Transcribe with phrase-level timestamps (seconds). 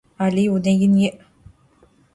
[0.19, 1.11] Alıy vune yin yi'.